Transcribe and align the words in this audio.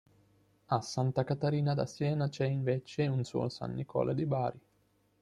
A 0.65 0.81
Santa 0.81 1.23
Caterina 1.23 1.75
da 1.75 1.85
Siena 1.85 2.27
c'è, 2.27 2.47
invece, 2.47 3.05
un 3.05 3.23
suo 3.23 3.49
"San 3.49 3.75
Nicola 3.75 4.13
di 4.13 4.25
Bari". 4.25 4.59